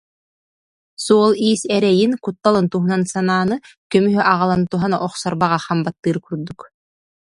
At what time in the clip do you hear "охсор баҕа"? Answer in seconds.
5.07-5.59